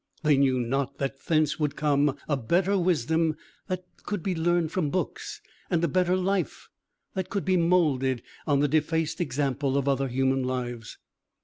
[0.23, 4.89] They knew not that thence would come a better wisdom than could be learned from
[4.89, 6.69] books, and a better life
[7.13, 10.97] than could be moulded on the defaced example of other human lives.